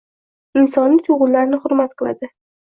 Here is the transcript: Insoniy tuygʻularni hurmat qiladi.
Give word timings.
Insoniy 0.61 1.05
tuygʻularni 1.09 1.63
hurmat 1.69 1.97
qiladi. 2.03 2.35